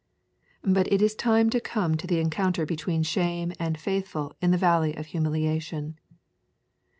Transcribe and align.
But 0.65 0.91
it 0.91 0.99
is 0.99 1.13
time 1.13 1.51
to 1.51 1.59
come 1.59 1.95
to 1.95 2.07
the 2.07 2.19
encounter 2.19 2.65
between 2.65 3.03
Shame 3.03 3.53
and 3.59 3.77
Faithful 3.79 4.35
in 4.41 4.49
the 4.49 4.57
Valley 4.57 4.95
of 4.97 5.05
Humiliation. 5.05 5.99